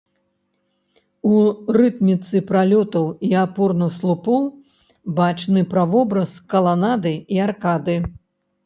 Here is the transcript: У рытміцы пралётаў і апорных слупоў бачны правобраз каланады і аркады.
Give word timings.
У 1.31 1.41
рытміцы 1.77 2.41
пралётаў 2.49 3.05
і 3.27 3.31
апорных 3.45 3.91
слупоў 3.99 4.41
бачны 5.21 5.61
правобраз 5.77 6.31
каланады 6.57 7.15
і 7.37 7.47
аркады. 7.51 7.97